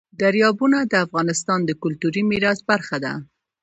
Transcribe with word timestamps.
دریابونه 0.21 0.77
د 0.91 0.93
افغانستان 1.05 1.59
د 1.65 1.71
کلتوري 1.81 2.21
میراث 2.29 2.59
برخه 2.71 2.97
ده. 3.03 3.13